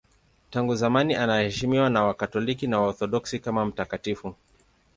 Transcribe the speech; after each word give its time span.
Tangu 0.49 0.75
zamani 0.75 1.15
anaheshimiwa 1.15 1.89
na 1.89 2.03
Wakatoliki 2.03 2.67
na 2.67 2.79
Waorthodoksi 2.81 3.39
kama 3.39 3.65
mtakatifu. 3.65 4.35